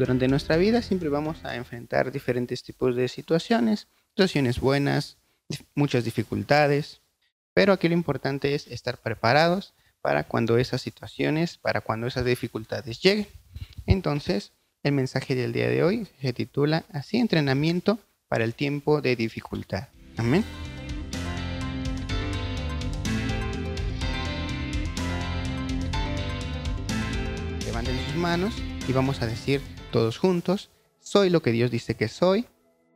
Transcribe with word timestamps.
Durante 0.00 0.28
nuestra 0.28 0.56
vida 0.56 0.80
siempre 0.80 1.10
vamos 1.10 1.44
a 1.44 1.56
enfrentar 1.56 2.10
diferentes 2.10 2.62
tipos 2.62 2.96
de 2.96 3.06
situaciones, 3.06 3.86
situaciones 4.08 4.58
buenas, 4.58 5.18
muchas 5.74 6.04
dificultades, 6.04 7.02
pero 7.52 7.74
aquí 7.74 7.86
lo 7.86 7.92
importante 7.92 8.54
es 8.54 8.66
estar 8.68 8.96
preparados 8.96 9.74
para 10.00 10.24
cuando 10.24 10.56
esas 10.56 10.80
situaciones, 10.80 11.58
para 11.58 11.82
cuando 11.82 12.06
esas 12.06 12.24
dificultades 12.24 13.02
lleguen. 13.02 13.26
Entonces, 13.84 14.52
el 14.82 14.92
mensaje 14.92 15.34
del 15.34 15.52
día 15.52 15.68
de 15.68 15.84
hoy 15.84 16.08
se 16.22 16.32
titula 16.32 16.84
así, 16.92 17.18
entrenamiento 17.18 17.98
para 18.26 18.44
el 18.44 18.54
tiempo 18.54 19.02
de 19.02 19.16
dificultad. 19.16 19.88
Amén. 20.16 20.42
Levanten 27.66 27.98
sus 28.06 28.16
manos 28.16 28.54
y 28.88 28.94
vamos 28.94 29.20
a 29.20 29.26
decir 29.26 29.60
todos 29.90 30.18
juntos, 30.18 30.70
soy 30.98 31.30
lo 31.30 31.42
que 31.42 31.52
Dios 31.52 31.70
dice 31.70 31.94
que 31.94 32.08
soy, 32.08 32.46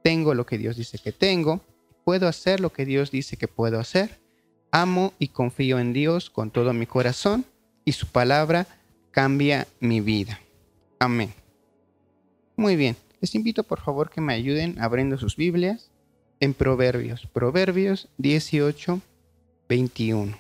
tengo 0.02 0.34
lo 0.34 0.46
que 0.46 0.58
Dios 0.58 0.76
dice 0.76 0.98
que 0.98 1.12
tengo, 1.12 1.60
puedo 2.04 2.28
hacer 2.28 2.60
lo 2.60 2.72
que 2.72 2.84
Dios 2.84 3.10
dice 3.10 3.36
que 3.36 3.48
puedo 3.48 3.78
hacer, 3.78 4.20
amo 4.70 5.12
y 5.18 5.28
confío 5.28 5.78
en 5.78 5.92
Dios 5.92 6.30
con 6.30 6.50
todo 6.50 6.72
mi 6.72 6.86
corazón 6.86 7.44
y 7.84 7.92
su 7.92 8.06
palabra 8.06 8.66
cambia 9.10 9.66
mi 9.80 10.00
vida. 10.00 10.40
Amén. 10.98 11.32
Muy 12.56 12.76
bien, 12.76 12.96
les 13.20 13.34
invito 13.34 13.64
por 13.64 13.80
favor 13.80 14.10
que 14.10 14.20
me 14.20 14.34
ayuden 14.34 14.80
abriendo 14.80 15.18
sus 15.18 15.36
Biblias 15.36 15.90
en 16.40 16.54
Proverbios, 16.54 17.26
Proverbios 17.32 18.08
18, 18.18 19.00
21. 19.68 20.36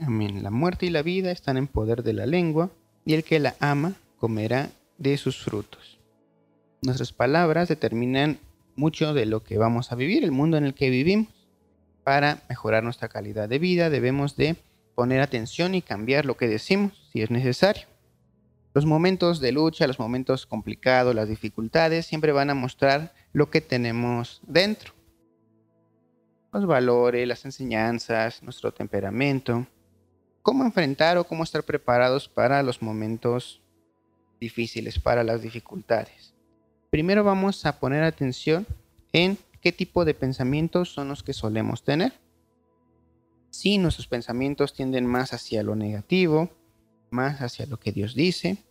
Amén. 0.00 0.42
La 0.42 0.50
muerte 0.50 0.86
y 0.86 0.90
la 0.90 1.02
vida 1.02 1.30
están 1.30 1.56
en 1.56 1.66
poder 1.66 2.02
de 2.02 2.14
la 2.14 2.26
lengua, 2.26 2.70
y 3.04 3.14
el 3.14 3.24
que 3.24 3.38
la 3.38 3.56
ama 3.60 3.94
comerá 4.20 4.70
de 4.98 5.16
sus 5.16 5.42
frutos. 5.42 5.98
Nuestras 6.82 7.12
palabras 7.12 7.68
determinan 7.68 8.38
mucho 8.76 9.14
de 9.14 9.26
lo 9.26 9.42
que 9.42 9.58
vamos 9.58 9.90
a 9.90 9.96
vivir, 9.96 10.22
el 10.22 10.30
mundo 10.30 10.58
en 10.58 10.64
el 10.64 10.74
que 10.74 10.90
vivimos. 10.90 11.28
Para 12.04 12.42
mejorar 12.48 12.84
nuestra 12.84 13.08
calidad 13.08 13.48
de 13.48 13.58
vida 13.58 13.90
debemos 13.90 14.36
de 14.36 14.56
poner 14.94 15.22
atención 15.22 15.74
y 15.74 15.82
cambiar 15.82 16.26
lo 16.26 16.36
que 16.36 16.48
decimos 16.48 17.08
si 17.10 17.22
es 17.22 17.30
necesario. 17.30 17.86
Los 18.74 18.84
momentos 18.86 19.40
de 19.40 19.52
lucha, 19.52 19.86
los 19.86 19.98
momentos 19.98 20.46
complicados, 20.46 21.14
las 21.14 21.28
dificultades 21.28 22.06
siempre 22.06 22.32
van 22.32 22.50
a 22.50 22.54
mostrar 22.54 23.14
lo 23.32 23.50
que 23.50 23.60
tenemos 23.60 24.40
dentro. 24.46 24.92
Los 26.52 26.66
valores, 26.66 27.26
las 27.26 27.44
enseñanzas, 27.46 28.42
nuestro 28.42 28.72
temperamento, 28.72 29.66
cómo 30.42 30.64
enfrentar 30.64 31.16
o 31.16 31.24
cómo 31.24 31.42
estar 31.42 31.62
preparados 31.62 32.28
para 32.28 32.62
los 32.62 32.82
momentos 32.82 33.62
difíciles, 34.40 34.98
para 34.98 35.22
las 35.22 35.42
dificultades. 35.42 36.34
Primero 36.90 37.22
vamos 37.22 37.66
a 37.66 37.78
poner 37.78 38.02
atención 38.02 38.66
en 39.12 39.38
qué 39.60 39.70
tipo 39.70 40.04
de 40.04 40.14
pensamientos 40.14 40.92
son 40.92 41.08
los 41.08 41.22
que 41.22 41.32
solemos 41.32 41.84
tener. 41.84 42.12
Si 43.50 43.78
nuestros 43.78 44.08
pensamientos 44.08 44.74
tienden 44.74 45.06
más 45.06 45.32
hacia 45.32 45.62
lo 45.62 45.76
negativo, 45.76 46.50
más 47.10 47.40
hacia 47.42 47.66
lo 47.66 47.78
que 47.78 47.92
Dios 47.92 48.14
dice. 48.14 48.64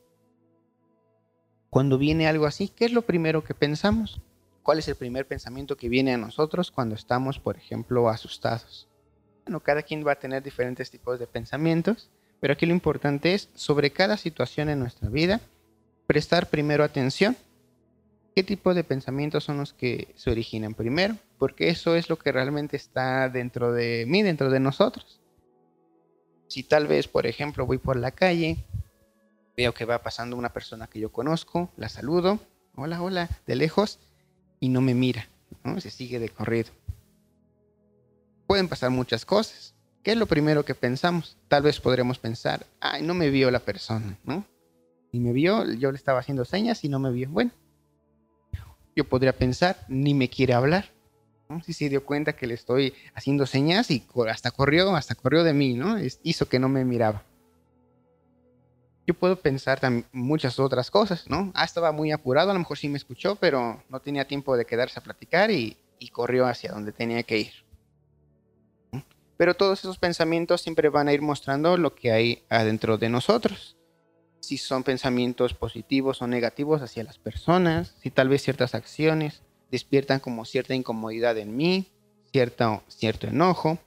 Cuando 1.70 1.98
viene 1.98 2.28
algo 2.28 2.46
así, 2.46 2.70
¿qué 2.70 2.86
es 2.86 2.92
lo 2.92 3.04
primero 3.04 3.44
que 3.44 3.54
pensamos? 3.54 4.22
¿Cuál 4.64 4.80
es 4.80 4.88
el 4.88 4.96
primer 4.96 5.28
pensamiento 5.28 5.78
que 5.78 5.90
viene 5.90 6.14
a 6.14 6.18
nosotros 6.18 6.72
cuando 6.72 6.96
estamos, 6.96 7.40
por 7.40 7.58
ejemplo, 7.58 8.10
asustados? 8.10 8.88
Bueno, 9.46 9.62
cada 9.62 9.84
quien 9.84 10.06
va 10.06 10.14
a 10.14 10.20
tener 10.20 10.44
diferentes 10.44 10.90
tipos 10.90 11.20
de 11.20 11.28
pensamientos, 11.28 12.10
pero 12.40 12.54
aquí 12.54 12.66
lo 12.66 12.74
importante 12.74 13.34
es, 13.34 13.50
sobre 13.54 13.92
cada 13.92 14.18
situación 14.18 14.70
en 14.70 14.80
nuestra 14.80 15.10
vida, 15.10 15.42
prestar 16.10 16.50
primero 16.50 16.84
atención. 16.84 17.38
¿Qué 18.36 18.42
tipo 18.42 18.74
de 18.74 18.84
pensamientos 18.84 19.44
son 19.44 19.60
los 19.60 19.74
que 19.74 20.12
se 20.16 20.32
originan 20.32 20.74
primero? 20.74 21.16
Porque 21.38 21.70
eso 21.70 21.96
es 21.96 22.10
lo 22.10 22.18
que 22.18 22.32
realmente 22.32 22.78
está 22.78 23.30
dentro 23.30 23.72
de 23.74 24.06
mí, 24.08 24.24
dentro 24.24 24.50
de 24.50 24.60
nosotros. 24.60 25.22
Si 26.48 26.64
tal 26.64 26.88
vez, 26.88 27.08
por 27.08 27.28
ejemplo, 27.28 27.68
voy 27.68 27.78
por 27.78 27.96
la 27.96 28.10
calle, 28.10 28.58
veo 29.56 29.76
que 29.76 29.86
va 29.86 30.02
pasando 30.02 30.36
una 30.36 30.52
persona 30.52 30.88
que 30.88 31.00
yo 31.00 31.12
conozco, 31.12 31.70
la 31.78 31.90
saludo, 31.90 32.40
hola, 32.74 33.04
hola, 33.04 33.30
de 33.46 33.56
lejos, 33.56 34.00
y 34.60 34.70
no 34.70 34.82
me 34.82 34.96
mira, 34.96 35.28
¿no? 35.64 35.80
se 35.80 35.92
sigue 35.92 36.18
de 36.18 36.30
corrido. 36.30 36.72
Pueden 38.48 38.68
pasar 38.68 38.90
muchas 38.90 39.26
cosas. 39.26 39.76
¿Qué 40.02 40.14
es 40.14 40.18
lo 40.18 40.26
primero 40.26 40.66
que 40.66 40.74
pensamos? 40.74 41.38
Tal 41.50 41.62
vez 41.62 41.80
podremos 41.80 42.18
pensar, 42.18 42.66
ay, 42.80 43.04
no 43.04 43.14
me 43.14 43.30
vio 43.30 43.52
la 43.52 43.60
persona, 43.60 44.18
¿no? 44.24 44.44
Ni 45.12 45.20
me 45.20 45.34
vio, 45.34 45.72
yo 45.74 45.92
le 45.92 45.98
estaba 45.98 46.20
haciendo 46.20 46.46
señas 46.46 46.84
y 46.84 46.90
no 46.90 47.00
me 47.00 47.12
vio. 47.12 47.30
Bueno, 47.30 47.52
yo 48.96 49.08
podría 49.08 49.34
pensar, 49.34 49.78
ni 49.88 50.14
me 50.14 50.30
quiere 50.30 50.54
hablar. 50.54 50.86
Si 51.64 51.74
se 51.74 51.90
dio 51.90 52.06
cuenta 52.06 52.34
que 52.34 52.46
le 52.46 52.54
estoy 52.54 52.94
haciendo 53.16 53.48
señas 53.48 53.90
y 53.90 54.04
hasta 54.30 54.52
corrió, 54.52 54.96
hasta 54.96 55.16
corrió 55.16 55.44
de 55.44 55.54
mí, 55.54 55.74
¿no? 55.74 55.96
Hizo 56.22 56.48
que 56.48 56.60
no 56.60 56.70
me 56.70 56.86
miraba. 56.86 57.24
Yo 59.08 59.16
puedo 59.16 59.38
pensar 59.38 59.80
también 59.80 60.06
muchas 60.12 60.60
otras 60.60 60.92
cosas, 60.92 61.28
¿no? 61.28 61.52
Ah, 61.56 61.66
estaba 61.66 61.92
muy 61.92 62.12
apurado, 62.12 62.52
a 62.52 62.54
lo 62.54 62.60
mejor 62.60 62.78
sí 62.78 62.88
me 62.88 62.98
escuchó, 62.98 63.36
pero 63.36 63.82
no 63.90 64.00
tenía 64.00 64.28
tiempo 64.28 64.56
de 64.56 64.66
quedarse 64.66 65.00
a 65.00 65.04
platicar 65.04 65.50
y, 65.50 65.78
y 65.98 66.10
corrió 66.10 66.46
hacia 66.46 66.72
donde 66.72 66.92
tenía 66.92 67.24
que 67.24 67.40
ir. 67.40 67.54
Pero 69.38 69.56
todos 69.56 69.80
esos 69.80 69.98
pensamientos 69.98 70.62
siempre 70.62 70.90
van 70.90 71.08
a 71.08 71.14
ir 71.14 71.22
mostrando 71.22 71.78
lo 71.78 71.96
que 71.96 72.12
hay 72.12 72.44
adentro 72.50 73.00
de 73.00 73.10
nosotros. 73.10 73.79
Si 74.50 74.58
son 74.58 74.82
pensamientos 74.82 75.54
positivos 75.54 76.24
o 76.24 76.28
negativos 76.28 76.82
hacia 76.82 77.04
las 77.04 77.20
personas, 77.20 77.94
si 78.02 78.10
tal 78.10 78.30
vez 78.30 78.42
ciertas 78.42 78.74
acciones 78.74 79.44
despiertan 79.70 80.20
como 80.20 80.44
cierta 80.44 80.74
incomodidad 80.74 81.38
en 81.38 81.56
mí, 81.56 81.86
cierto, 82.32 82.82
cierto 82.88 83.28
enojo. 83.28 83.78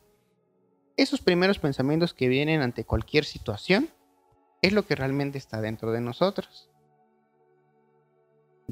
Esos 0.96 1.20
primeros 1.20 1.58
pensamientos 1.58 2.14
que 2.14 2.28
vienen 2.28 2.62
ante 2.62 2.84
cualquier 2.84 3.24
situación 3.24 3.88
es 4.60 4.72
lo 4.72 4.86
que 4.86 4.94
realmente 4.94 5.36
está 5.36 5.60
dentro 5.60 5.90
de 5.90 6.00
nosotros. 6.00 6.70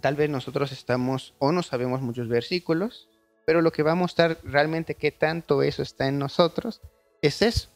Tal 0.01 0.15
vez 0.15 0.31
nosotros 0.31 0.71
estamos 0.71 1.35
o 1.41 1.51
no 1.51 1.65
sabemos 1.65 2.03
muchos 2.03 2.29
versículos, 2.29 3.09
pero 3.45 3.63
lo 3.63 3.73
que 3.73 3.83
va 3.83 3.91
a 3.91 3.97
mostrar 3.97 4.39
realmente 4.45 4.95
qué 4.95 5.11
tanto 5.11 5.65
eso 5.65 5.83
está 5.83 6.07
en 6.07 6.21
nosotros 6.21 6.83
es 7.21 7.43
eso, 7.43 7.69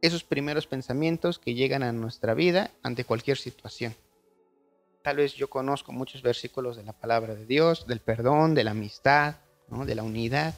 esos 0.00 0.24
primeros 0.24 0.66
pensamientos 0.66 1.38
que 1.38 1.54
llegan 1.54 1.82
a 1.82 1.92
nuestra 1.92 2.34
vida 2.34 2.70
ante 2.82 3.04
cualquier 3.04 3.38
situación. 3.38 3.94
Tal 5.02 5.16
vez 5.16 5.34
yo 5.34 5.48
conozco 5.48 5.92
muchos 5.92 6.22
versículos 6.22 6.76
de 6.76 6.84
la 6.84 6.92
palabra 6.92 7.34
de 7.34 7.46
Dios, 7.46 7.86
del 7.86 8.00
perdón, 8.00 8.54
de 8.54 8.64
la 8.64 8.72
amistad, 8.72 9.36
de 9.68 9.94
la 9.94 10.02
unidad, 10.02 10.54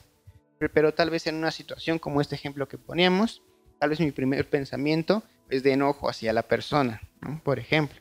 pero 0.72 0.92
tal 0.92 1.10
vez 1.10 1.26
en 1.26 1.36
una 1.36 1.50
situación 1.50 1.98
como 1.98 2.20
este 2.20 2.34
ejemplo 2.34 2.68
que 2.68 2.78
poníamos, 2.78 3.42
tal 3.78 3.90
vez 3.90 4.00
mi 4.00 4.12
primer 4.12 4.48
pensamiento 4.48 5.22
es 5.48 5.62
de 5.62 5.72
enojo 5.72 6.08
hacia 6.08 6.32
la 6.32 6.42
persona, 6.42 7.00
por 7.44 7.58
ejemplo. 7.58 8.00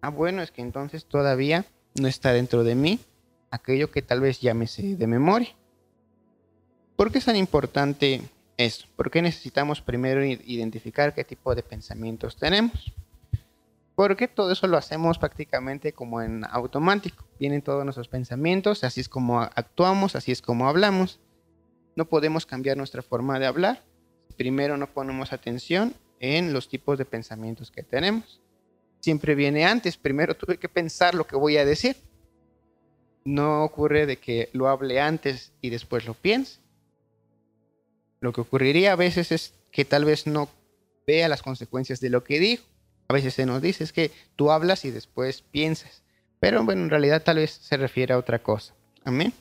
Ah, 0.00 0.10
bueno, 0.10 0.42
es 0.42 0.50
que 0.50 0.62
entonces 0.62 1.04
todavía 1.04 1.64
no 2.00 2.06
está 2.06 2.32
dentro 2.32 2.62
de 2.62 2.74
mí 2.74 3.00
aquello 3.50 3.90
que 3.90 4.02
tal 4.02 4.20
vez 4.20 4.40
llámese 4.40 4.96
de 4.96 5.06
memoria. 5.06 5.54
¿Por 6.96 7.10
qué 7.10 7.18
es 7.18 7.24
tan 7.24 7.36
importante 7.36 8.22
esto? 8.58 8.86
¿Por 8.96 9.10
qué 9.10 9.22
necesitamos 9.22 9.80
primero 9.80 10.22
identificar 10.24 11.14
qué 11.14 11.24
tipo 11.24 11.54
de 11.54 11.62
pensamientos 11.62 12.36
tenemos? 12.36 12.92
Porque 13.94 14.28
todo 14.28 14.52
eso 14.52 14.66
lo 14.66 14.76
hacemos 14.76 15.18
prácticamente 15.18 15.92
como 15.92 16.20
en 16.20 16.44
automático. 16.44 17.24
Vienen 17.40 17.62
todos 17.62 17.84
nuestros 17.84 18.08
pensamientos, 18.08 18.84
así 18.84 19.00
es 19.00 19.08
como 19.08 19.40
actuamos, 19.40 20.14
así 20.14 20.30
es 20.30 20.42
como 20.42 20.68
hablamos. 20.68 21.18
No 21.96 22.04
podemos 22.08 22.46
cambiar 22.46 22.76
nuestra 22.76 23.02
forma 23.02 23.40
de 23.40 23.46
hablar. 23.46 23.82
Primero 24.36 24.76
no 24.76 24.86
ponemos 24.86 25.32
atención 25.32 25.94
en 26.20 26.52
los 26.52 26.68
tipos 26.68 26.98
de 26.98 27.04
pensamientos 27.04 27.72
que 27.72 27.82
tenemos. 27.82 28.40
Siempre 29.00 29.34
viene 29.34 29.64
antes. 29.64 29.96
Primero 29.96 30.36
tuve 30.36 30.58
que 30.58 30.68
pensar 30.68 31.14
lo 31.14 31.26
que 31.26 31.36
voy 31.36 31.56
a 31.56 31.64
decir. 31.64 31.96
No 33.24 33.64
ocurre 33.64 34.06
de 34.06 34.18
que 34.18 34.48
lo 34.52 34.68
hable 34.68 35.00
antes 35.00 35.52
y 35.60 35.70
después 35.70 36.06
lo 36.06 36.14
piense. 36.14 36.60
Lo 38.20 38.32
que 38.32 38.40
ocurriría 38.40 38.92
a 38.92 38.96
veces 38.96 39.32
es 39.32 39.54
que 39.70 39.84
tal 39.84 40.04
vez 40.04 40.26
no 40.26 40.48
vea 41.06 41.28
las 41.28 41.42
consecuencias 41.42 42.00
de 42.00 42.10
lo 42.10 42.24
que 42.24 42.38
dijo 42.38 42.64
a 43.08 43.14
veces 43.14 43.34
se 43.34 43.46
nos 43.46 43.62
dice 43.62 43.84
es 43.84 43.92
que 43.92 44.10
tú 44.36 44.50
hablas 44.50 44.84
y 44.84 44.90
después 44.90 45.40
piensas. 45.40 46.02
Pero 46.40 46.62
bueno, 46.64 46.82
en 46.82 46.90
realidad 46.90 47.22
tal 47.22 47.38
vez 47.38 47.50
se 47.50 47.78
refiere 47.78 48.12
a 48.12 48.18
otra 48.18 48.38
cosa. 48.38 48.74
Amén. 49.02 49.32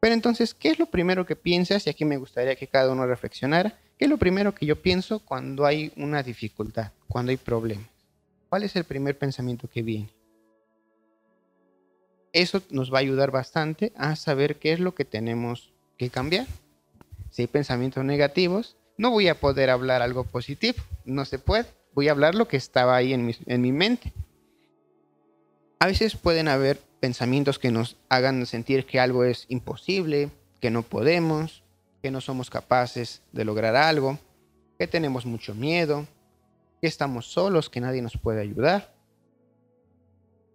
Pero 0.00 0.14
entonces, 0.14 0.54
¿qué 0.54 0.70
es 0.70 0.78
lo 0.78 0.86
primero 0.86 1.26
que 1.26 1.36
piensas? 1.36 1.86
Y 1.86 1.90
aquí 1.90 2.06
me 2.06 2.16
gustaría 2.16 2.56
que 2.56 2.66
cada 2.66 2.90
uno 2.90 3.06
reflexionara. 3.06 3.78
¿Qué 3.98 4.06
es 4.06 4.10
lo 4.10 4.16
primero 4.16 4.54
que 4.54 4.64
yo 4.64 4.80
pienso 4.80 5.18
cuando 5.18 5.66
hay 5.66 5.92
una 5.96 6.22
dificultad, 6.22 6.92
cuando 7.08 7.30
hay 7.30 7.36
problemas? 7.36 7.90
¿Cuál 8.48 8.62
es 8.62 8.74
el 8.74 8.84
primer 8.84 9.18
pensamiento 9.18 9.68
que 9.68 9.82
viene? 9.82 10.08
Eso 12.32 12.62
nos 12.70 12.92
va 12.92 12.98
a 12.98 13.00
ayudar 13.00 13.30
bastante 13.30 13.92
a 13.96 14.16
saber 14.16 14.56
qué 14.56 14.72
es 14.72 14.80
lo 14.80 14.94
que 14.94 15.04
tenemos 15.04 15.74
que 15.98 16.08
cambiar. 16.08 16.46
Si 17.30 17.42
hay 17.42 17.48
pensamientos 17.48 18.04
negativos, 18.04 18.76
no 18.96 19.10
voy 19.10 19.28
a 19.28 19.38
poder 19.38 19.70
hablar 19.70 20.02
algo 20.02 20.24
positivo, 20.24 20.78
no 21.04 21.24
se 21.24 21.38
puede 21.38 21.66
voy 21.98 22.06
a 22.06 22.12
hablar 22.12 22.36
lo 22.36 22.46
que 22.46 22.56
estaba 22.56 22.94
ahí 22.94 23.12
en 23.12 23.26
mi, 23.26 23.72
mente. 23.72 24.12
A 25.80 25.86
veces 25.88 26.14
pueden 26.14 26.46
haber 26.46 26.78
pensamientos 27.00 27.58
que 27.58 27.72
nos 27.72 27.96
hagan 28.08 28.46
sentir 28.46 28.86
que 28.86 29.00
algo 29.00 29.24
es 29.24 29.46
imposible, 29.48 30.30
que 30.60 30.70
no 30.70 30.84
podemos, 30.84 31.64
que 32.00 32.12
no 32.12 32.20
somos 32.20 32.50
capaces 32.50 33.22
de 33.32 33.44
lograr 33.44 33.74
algo, 33.74 34.16
que 34.78 34.86
tenemos 34.86 35.26
mucho 35.26 35.56
miedo, 35.56 36.06
que 36.80 36.86
estamos 36.86 37.32
solos, 37.32 37.68
que 37.68 37.80
nadie 37.80 38.00
nos 38.00 38.16
puede 38.16 38.42
ayudar. 38.42 38.94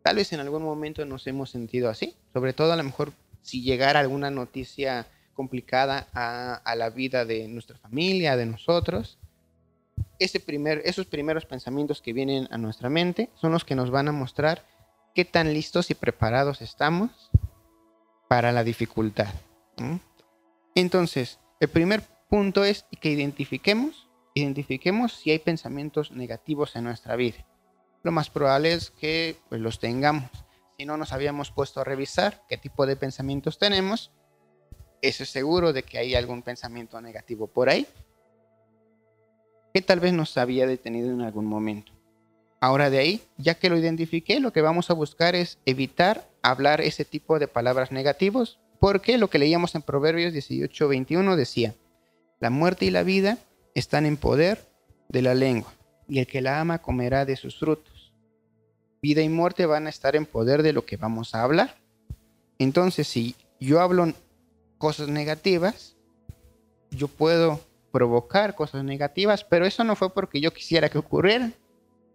Tal 0.02 0.16
vez 0.16 0.32
en 0.32 0.40
algún 0.40 0.64
momento 0.64 1.06
nos 1.06 1.28
hemos 1.28 1.50
sentido 1.50 1.90
así, 1.90 2.16
sobre 2.32 2.54
todo 2.54 2.72
a 2.72 2.78
lo 2.78 2.84
mejor 2.84 3.12
si 3.42 3.64
llegara 3.64 4.00
alguna 4.00 4.32
noticia 4.32 5.08
complicada 5.34 6.08
a, 6.14 6.76
la 6.76 6.90
vida 6.90 7.26
de 7.26 7.48
nuestra 7.48 7.78
familia, 7.78 8.38
de 8.38 8.46
nosotros. 8.46 9.18
Ese 10.20 10.40
primer, 10.40 10.82
esos 10.86 11.06
primeros 11.06 11.46
pensamientos 11.46 12.02
que 12.02 12.14
vienen 12.14 12.48
a 12.52 12.58
nuestra 12.58 12.90
mente 12.90 13.30
son 13.36 13.52
los 13.52 13.66
que 13.66 13.76
nos 13.76 13.92
van 13.92 14.08
a 14.08 14.12
mostrar 14.12 14.66
qué 15.14 15.26
tan 15.26 15.54
listos 15.54 15.92
y 15.92 15.96
preparados 15.96 16.62
estamos 16.62 17.30
para 18.28 18.52
la 18.52 18.64
dificultad. 18.64 19.34
Entonces, 20.76 21.40
el 21.60 21.70
primer 21.70 22.02
punto 22.30 22.64
es 22.64 22.86
que 23.00 23.10
identifiquemos, 23.10 24.08
identifiquemos 24.34 25.14
si 25.14 25.32
hay 25.32 25.40
pensamientos 25.40 26.12
negativos 26.12 26.76
en 26.76 26.86
nuestra 26.86 27.16
vida. 27.16 27.46
Lo 28.04 28.12
más 28.12 28.30
probable 28.30 28.74
es 28.74 28.90
que 28.92 29.38
pues, 29.50 29.62
los 29.62 29.80
tengamos. 29.80 30.30
Si 30.78 30.86
no 30.86 30.98
nos 30.98 31.14
habíamos 31.14 31.52
puesto 31.52 31.82
a 31.82 31.84
revisar 31.84 32.44
qué 32.50 32.58
tipo 32.58 32.86
de 32.86 32.96
pensamientos 32.96 33.60
tenemos, 33.60 34.12
eso 35.04 35.24
es 35.24 35.30
seguro 35.30 35.74
de 35.74 35.84
que 35.84 35.98
hay 35.98 36.16
algún 36.16 36.42
pensamiento 36.42 37.00
negativo 37.02 37.48
por 37.48 37.70
ahí 37.70 37.86
que 39.74 39.82
tal 39.82 40.00
vez 40.00 40.14
nos 40.14 40.38
había 40.38 40.68
detenido 40.68 41.12
en 41.12 41.22
algún 41.22 41.46
momento. 41.46 41.92
Ahora 42.60 42.90
de 42.90 43.00
ahí, 43.00 43.22
ya 43.38 43.56
que 43.56 43.70
lo 43.70 43.78
identifiqué, 43.78 44.40
lo 44.40 44.54
que 44.54 44.62
vamos 44.62 44.90
a 44.90 44.94
buscar 44.94 45.36
es 45.36 45.58
evitar 45.66 46.30
hablar 46.44 46.80
ese 46.80 47.04
tipo 47.04 47.40
de 47.40 47.48
palabras 47.48 47.92
negativos, 47.92 48.60
porque 48.80 49.18
lo 49.18 49.30
que 49.30 49.40
leíamos 49.40 49.76
en 49.76 49.82
Proverbios 49.82 50.32
18, 50.32 50.88
21 50.88 51.36
decía, 51.36 51.74
la 52.40 52.52
muerte 52.52 52.86
y 52.86 52.92
la 52.92 53.04
vida 53.04 53.40
están 53.74 54.06
en 54.06 54.16
poder 54.16 54.64
de 55.10 55.24
la 55.24 55.34
lengua, 55.34 55.74
y 56.08 56.20
el 56.20 56.28
que 56.28 56.42
la 56.42 56.62
ama 56.62 56.82
comerá 56.82 57.26
de 57.26 57.36
sus 57.36 57.60
frutos. 57.60 58.14
Vida 59.02 59.22
y 59.22 59.30
muerte 59.30 59.66
van 59.66 59.88
a 59.88 59.90
estar 59.90 60.16
en 60.16 60.26
poder 60.26 60.64
de 60.64 60.72
lo 60.72 60.86
que 60.86 60.98
vamos 60.98 61.34
a 61.34 61.42
hablar. 61.42 61.76
Entonces, 62.60 63.08
si 63.08 63.36
yo 63.60 63.82
hablo 63.82 64.14
cosas 64.84 65.08
negativas, 65.08 65.96
yo 66.92 67.08
puedo 67.08 67.62
provocar 67.94 68.54
cosas 68.54 68.84
negativas, 68.84 69.46
pero 69.46 69.66
eso 69.66 69.86
no 69.86 69.96
fue 69.96 70.14
porque 70.14 70.42
yo 70.42 70.52
quisiera 70.52 70.90
que 70.90 70.98
ocurriera, 70.98 71.54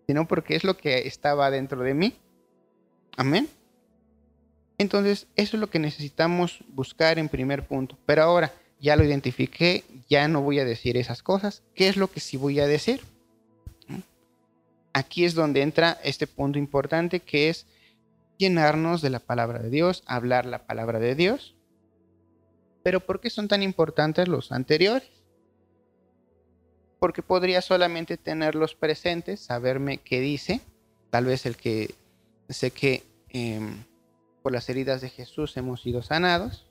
sino 0.06 0.28
porque 0.28 0.54
es 0.54 0.64
lo 0.64 0.76
que 0.76 1.08
estaba 1.08 1.50
dentro 1.50 1.82
de 1.82 1.94
mí. 1.94 2.12
Amén. 3.16 3.48
Entonces, 4.76 5.28
eso 5.34 5.56
es 5.56 5.60
lo 5.62 5.70
que 5.70 5.78
necesitamos 5.78 6.62
buscar 6.68 7.18
en 7.18 7.30
primer 7.30 7.66
punto. 7.66 7.96
Pero 8.04 8.22
ahora, 8.24 8.52
ya 8.78 8.96
lo 8.96 9.04
identifiqué, 9.04 9.82
ya 10.06 10.28
no 10.28 10.42
voy 10.42 10.58
a 10.58 10.66
decir 10.66 10.98
esas 10.98 11.22
cosas. 11.22 11.62
¿Qué 11.74 11.88
es 11.88 11.96
lo 11.96 12.10
que 12.10 12.20
sí 12.20 12.36
voy 12.36 12.60
a 12.60 12.66
decir? 12.66 13.00
Aquí 14.92 15.24
es 15.24 15.32
donde 15.32 15.62
entra 15.62 15.98
este 16.04 16.26
punto 16.26 16.58
importante 16.58 17.20
que 17.20 17.48
es 17.48 17.64
llenarnos 18.36 19.00
de 19.00 19.08
la 19.08 19.20
palabra 19.20 19.58
de 19.58 19.70
Dios, 19.70 20.02
hablar 20.04 20.44
la 20.44 20.66
palabra 20.66 20.98
de 20.98 21.14
Dios. 21.14 21.54
Pero 22.82 23.00
¿por 23.00 23.20
qué 23.20 23.30
son 23.30 23.48
tan 23.48 23.62
importantes 23.62 24.28
los 24.28 24.52
anteriores? 24.52 25.18
porque 26.98 27.22
podría 27.22 27.62
solamente 27.62 28.16
tenerlos 28.16 28.74
presentes, 28.74 29.40
saberme 29.40 29.98
qué 29.98 30.20
dice. 30.20 30.60
Tal 31.10 31.26
vez 31.26 31.46
el 31.46 31.56
que 31.56 31.94
sé 32.48 32.70
que 32.70 33.04
em, 33.28 33.84
por 34.42 34.52
las 34.52 34.68
heridas 34.68 35.00
de 35.00 35.08
Jesús 35.08 35.56
hemos 35.56 35.82
sido 35.82 36.02
sanados, 36.02 36.66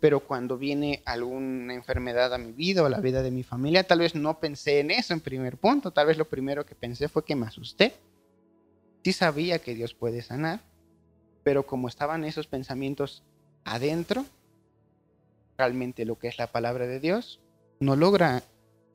pero 0.00 0.20
cuando 0.20 0.58
viene 0.58 1.02
alguna 1.04 1.74
enfermedad 1.74 2.34
a 2.34 2.38
mi 2.38 2.52
vida 2.52 2.82
o 2.82 2.86
a 2.86 2.90
la 2.90 3.00
vida 3.00 3.22
de 3.22 3.30
mi 3.30 3.42
familia, 3.42 3.84
tal 3.84 4.00
vez 4.00 4.14
no 4.14 4.40
pensé 4.40 4.80
en 4.80 4.90
eso 4.90 5.12
en 5.12 5.20
primer 5.20 5.56
punto, 5.56 5.92
tal 5.92 6.06
vez 6.06 6.18
lo 6.18 6.28
primero 6.28 6.66
que 6.66 6.74
pensé 6.74 7.08
fue 7.08 7.24
que 7.24 7.36
me 7.36 7.46
asusté. 7.46 7.94
Sí 9.04 9.12
sabía 9.12 9.58
que 9.60 9.74
Dios 9.74 9.94
puede 9.94 10.22
sanar, 10.22 10.60
pero 11.44 11.66
como 11.66 11.88
estaban 11.88 12.24
esos 12.24 12.46
pensamientos 12.46 13.22
adentro, 13.64 14.24
realmente 15.58 16.04
lo 16.04 16.18
que 16.18 16.28
es 16.28 16.38
la 16.38 16.46
palabra 16.46 16.86
de 16.86 17.00
Dios 17.00 17.40
no 17.80 17.96
logra 17.96 18.42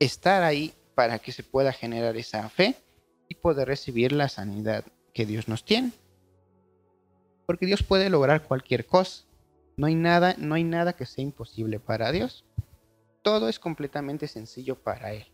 estar 0.00 0.42
ahí 0.42 0.72
para 0.94 1.18
que 1.18 1.30
se 1.30 1.42
pueda 1.42 1.72
generar 1.72 2.16
esa 2.16 2.48
fe 2.48 2.76
y 3.28 3.34
poder 3.36 3.68
recibir 3.68 4.12
la 4.12 4.28
sanidad 4.28 4.84
que 5.12 5.26
Dios 5.26 5.46
nos 5.46 5.64
tiene. 5.64 5.92
Porque 7.46 7.66
Dios 7.66 7.82
puede 7.82 8.08
lograr 8.08 8.42
cualquier 8.42 8.86
cosa. 8.86 9.24
No 9.76 9.86
hay 9.86 9.94
nada, 9.94 10.34
no 10.38 10.54
hay 10.54 10.64
nada 10.64 10.94
que 10.94 11.04
sea 11.04 11.22
imposible 11.22 11.78
para 11.78 12.10
Dios. 12.12 12.44
Todo 13.22 13.48
es 13.48 13.58
completamente 13.58 14.28
sencillo 14.28 14.76
para 14.76 15.12
Él. 15.12 15.26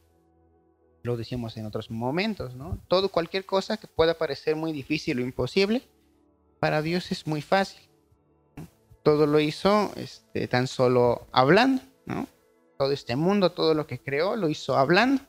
Lo 1.02 1.16
decimos 1.16 1.56
en 1.56 1.66
otros 1.66 1.90
momentos, 1.90 2.54
¿no? 2.54 2.82
Todo, 2.88 3.10
cualquier 3.10 3.46
cosa 3.46 3.76
que 3.76 3.86
pueda 3.86 4.18
parecer 4.18 4.56
muy 4.56 4.72
difícil 4.72 5.18
o 5.18 5.22
imposible, 5.22 5.82
para 6.58 6.82
Dios 6.82 7.10
es 7.12 7.26
muy 7.26 7.42
fácil. 7.42 7.89
Todo 9.02 9.26
lo 9.26 9.40
hizo 9.40 9.92
este, 9.96 10.46
tan 10.48 10.66
solo 10.66 11.26
hablando, 11.32 11.82
¿no? 12.06 12.26
todo 12.80 12.92
este 12.92 13.14
mundo, 13.14 13.52
todo 13.52 13.74
lo 13.74 13.86
que 13.86 13.98
creó, 13.98 14.36
lo 14.36 14.48
hizo 14.48 14.74
hablando. 14.74 15.22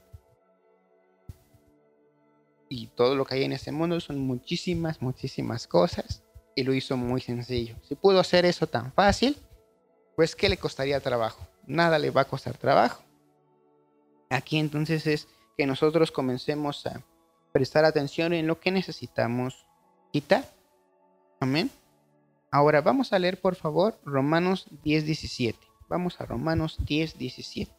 Y 2.69 2.87
todo 2.87 3.13
lo 3.13 3.25
que 3.25 3.35
hay 3.35 3.43
en 3.43 3.51
este 3.51 3.73
mundo 3.73 3.99
son 3.99 4.19
muchísimas, 4.19 5.01
muchísimas 5.01 5.67
cosas. 5.67 6.23
Y 6.55 6.63
lo 6.63 6.73
hizo 6.73 6.95
muy 6.95 7.19
sencillo. 7.19 7.75
Si 7.83 7.95
pudo 7.95 8.21
hacer 8.21 8.45
eso 8.45 8.67
tan 8.67 8.93
fácil, 8.93 9.35
pues 10.15 10.33
¿qué 10.33 10.47
le 10.47 10.55
costaría 10.55 11.01
trabajo? 11.01 11.45
Nada 11.67 11.99
le 11.99 12.09
va 12.09 12.21
a 12.21 12.27
costar 12.29 12.57
trabajo. 12.57 13.03
Aquí 14.29 14.57
entonces 14.57 15.05
es 15.05 15.27
que 15.57 15.65
nosotros 15.65 16.09
comencemos 16.09 16.85
a 16.85 17.03
prestar 17.51 17.83
atención 17.83 18.31
en 18.31 18.47
lo 18.47 18.61
que 18.61 18.71
necesitamos 18.71 19.65
quitar. 20.13 20.45
Amén. 21.41 21.69
Ahora 22.53 22.81
vamos 22.81 23.13
a 23.13 23.19
leer 23.19 23.39
por 23.39 23.55
favor 23.55 23.97
Romanos 24.03 24.67
10, 24.83 25.05
17. 25.05 25.57
Vamos 25.87 26.19
a 26.19 26.25
Romanos 26.25 26.77
10, 26.85 27.17
17. 27.17 27.71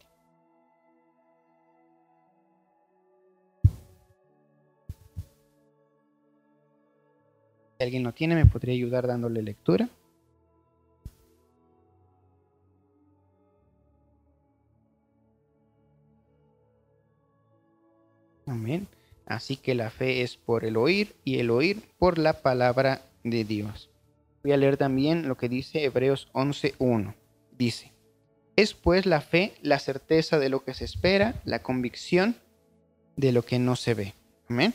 Si 7.77 7.83
alguien 7.83 8.03
lo 8.03 8.13
tiene, 8.13 8.33
me 8.33 8.47
podría 8.47 8.73
ayudar 8.73 9.05
dándole 9.05 9.43
lectura. 9.43 9.89
Amén. 18.47 18.87
Así 19.27 19.55
que 19.55 19.75
la 19.75 19.91
fe 19.91 20.23
es 20.23 20.35
por 20.35 20.65
el 20.65 20.77
oír 20.77 21.15
y 21.23 21.37
el 21.39 21.51
oír 21.51 21.83
por 21.99 22.17
la 22.17 22.41
palabra 22.41 23.01
de 23.23 23.43
Dios. 23.43 23.92
Voy 24.43 24.51
a 24.51 24.57
leer 24.57 24.75
también 24.75 25.29
lo 25.29 25.37
que 25.37 25.47
dice 25.47 25.85
Hebreos 25.85 26.27
11.1. 26.33 27.15
Dice, 27.57 27.93
es 28.57 28.73
pues 28.73 29.05
la 29.05 29.21
fe, 29.21 29.53
la 29.61 29.79
certeza 29.79 30.37
de 30.37 30.49
lo 30.49 30.65
que 30.65 30.73
se 30.73 30.83
espera, 30.83 31.35
la 31.45 31.59
convicción 31.59 32.35
de 33.15 33.31
lo 33.31 33.43
que 33.45 33.57
no 33.57 33.77
se 33.77 33.93
ve. 33.93 34.13
Amén. 34.49 34.73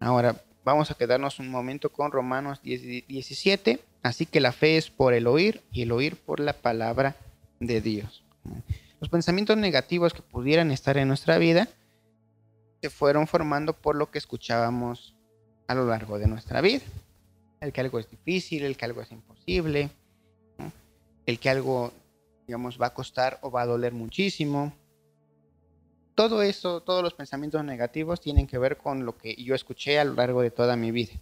Ahora 0.00 0.42
vamos 0.64 0.90
a 0.90 0.94
quedarnos 0.94 1.38
un 1.38 1.50
momento 1.50 1.92
con 1.92 2.12
Romanos 2.12 2.62
17. 2.62 3.80
Así 4.02 4.24
que 4.24 4.40
la 4.40 4.52
fe 4.52 4.78
es 4.78 4.90
por 4.90 5.12
el 5.12 5.26
oír 5.26 5.60
y 5.70 5.82
el 5.82 5.92
oír 5.92 6.16
por 6.16 6.40
la 6.40 6.54
palabra 6.54 7.14
de 7.60 7.82
Dios. 7.82 8.24
Los 9.00 9.10
pensamientos 9.10 9.58
negativos 9.58 10.14
que 10.14 10.22
pudieran 10.22 10.70
estar 10.70 10.96
en 10.96 11.08
nuestra 11.08 11.36
vida 11.36 11.68
se 12.80 12.88
fueron 12.88 13.26
formando 13.26 13.74
por 13.74 13.96
lo 13.96 14.10
que 14.10 14.18
escuchábamos 14.18 15.14
a 15.66 15.74
lo 15.74 15.86
largo 15.86 16.18
de 16.18 16.26
nuestra 16.26 16.62
vida. 16.62 16.82
El 17.60 17.72
que 17.72 17.80
algo 17.80 17.98
es 17.98 18.08
difícil, 18.10 18.64
el 18.64 18.76
que 18.76 18.84
algo 18.84 19.02
es 19.02 19.10
imposible, 19.10 19.90
el 21.26 21.38
que 21.38 21.50
algo 21.50 21.92
digamos, 22.48 22.80
va 22.80 22.86
a 22.86 22.94
costar 22.94 23.38
o 23.42 23.50
va 23.50 23.62
a 23.62 23.66
doler 23.66 23.92
muchísimo. 23.92 24.72
Todo 26.14 26.42
eso, 26.42 26.80
todos 26.82 27.02
los 27.02 27.12
pensamientos 27.12 27.62
negativos 27.62 28.20
tienen 28.20 28.46
que 28.46 28.58
ver 28.58 28.78
con 28.78 29.04
lo 29.04 29.16
que 29.18 29.36
yo 29.36 29.54
escuché 29.54 29.98
a 29.98 30.04
lo 30.04 30.14
largo 30.14 30.40
de 30.40 30.50
toda 30.50 30.74
mi 30.74 30.90
vida. 30.90 31.12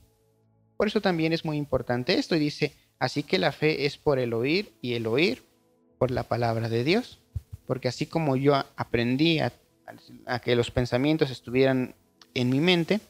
Por 0.76 0.86
eso 0.86 1.00
también 1.00 1.32
es 1.32 1.44
muy 1.44 1.56
importante 1.56 2.14
esto 2.14 2.36
y 2.36 2.38
dice, 2.38 2.74
así 3.00 3.24
que 3.24 3.38
la 3.38 3.50
fe 3.50 3.86
es 3.86 3.98
por 3.98 4.20
el 4.20 4.32
oír 4.32 4.72
y 4.80 4.94
el 4.94 5.06
oír 5.08 5.42
por 5.98 6.12
la 6.12 6.22
palabra 6.22 6.68
de 6.68 6.84
Dios. 6.84 7.18
Porque 7.66 7.88
así 7.88 8.06
como 8.06 8.36
yo 8.36 8.54
aprendí 8.76 9.40
a, 9.40 9.52
a 10.26 10.38
que 10.38 10.54
los 10.54 10.70
pensamientos 10.70 11.30
estuvieran 11.30 11.96
en 12.34 12.50
mi 12.50 12.60
mente, 12.60 13.00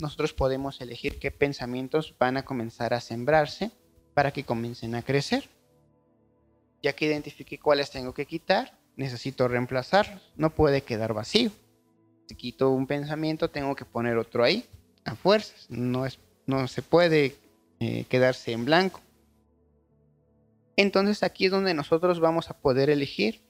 nosotros 0.00 0.32
podemos 0.32 0.80
elegir 0.80 1.18
qué 1.18 1.30
pensamientos 1.30 2.14
van 2.18 2.36
a 2.36 2.44
comenzar 2.44 2.94
a 2.94 3.00
sembrarse 3.00 3.70
para 4.14 4.32
que 4.32 4.44
comiencen 4.44 4.94
a 4.94 5.02
crecer. 5.02 5.48
Ya 6.82 6.94
que 6.94 7.06
identifiqué 7.06 7.58
cuáles 7.58 7.90
tengo 7.90 8.14
que 8.14 8.26
quitar, 8.26 8.78
necesito 8.96 9.48
reemplazarlos. 9.48 10.32
No 10.36 10.50
puede 10.50 10.82
quedar 10.82 11.12
vacío. 11.12 11.50
Si 12.26 12.34
quito 12.34 12.70
un 12.70 12.86
pensamiento, 12.86 13.50
tengo 13.50 13.74
que 13.74 13.84
poner 13.84 14.16
otro 14.16 14.44
ahí, 14.44 14.64
a 15.04 15.14
fuerzas. 15.14 15.66
No, 15.68 16.06
no 16.46 16.68
se 16.68 16.82
puede 16.82 17.36
eh, 17.80 18.04
quedarse 18.08 18.52
en 18.52 18.64
blanco. 18.64 19.00
Entonces 20.76 21.22
aquí 21.22 21.46
es 21.46 21.50
donde 21.50 21.74
nosotros 21.74 22.20
vamos 22.20 22.48
a 22.48 22.58
poder 22.58 22.88
elegir 22.88 23.40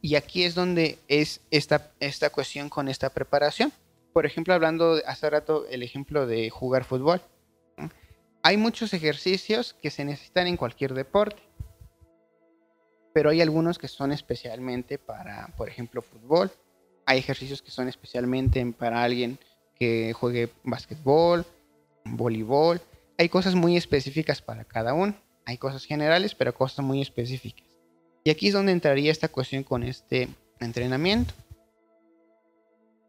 y 0.00 0.14
aquí 0.14 0.44
es 0.44 0.54
donde 0.54 0.98
es 1.08 1.40
esta, 1.50 1.92
esta 2.00 2.30
cuestión 2.30 2.70
con 2.70 2.88
esta 2.88 3.10
preparación. 3.10 3.72
Por 4.12 4.26
ejemplo, 4.26 4.54
hablando 4.54 5.00
hace 5.06 5.30
rato 5.30 5.66
el 5.68 5.82
ejemplo 5.82 6.26
de 6.26 6.50
jugar 6.50 6.84
fútbol. 6.84 7.20
Hay 8.42 8.56
muchos 8.56 8.94
ejercicios 8.94 9.74
que 9.74 9.90
se 9.90 10.04
necesitan 10.04 10.46
en 10.46 10.56
cualquier 10.56 10.94
deporte, 10.94 11.42
pero 13.12 13.30
hay 13.30 13.40
algunos 13.40 13.78
que 13.78 13.88
son 13.88 14.12
especialmente 14.12 14.98
para, 14.98 15.48
por 15.56 15.68
ejemplo, 15.68 16.00
fútbol. 16.02 16.50
Hay 17.06 17.18
ejercicios 17.18 17.60
que 17.60 17.70
son 17.70 17.88
especialmente 17.88 18.64
para 18.72 19.02
alguien 19.02 19.38
que 19.74 20.12
juegue 20.12 20.50
básquetbol, 20.62 21.44
voleibol. 22.04 22.80
Hay 23.18 23.28
cosas 23.28 23.54
muy 23.54 23.76
específicas 23.76 24.40
para 24.40 24.64
cada 24.64 24.94
uno. 24.94 25.14
Hay 25.44 25.58
cosas 25.58 25.84
generales, 25.84 26.34
pero 26.34 26.54
cosas 26.54 26.84
muy 26.84 27.02
específicas. 27.02 27.66
Y 28.24 28.30
aquí 28.30 28.48
es 28.48 28.54
donde 28.54 28.72
entraría 28.72 29.10
esta 29.10 29.28
cuestión 29.28 29.64
con 29.64 29.82
este 29.82 30.28
entrenamiento. 30.60 31.34